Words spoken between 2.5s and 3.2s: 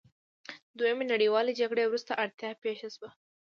پیښه شوه.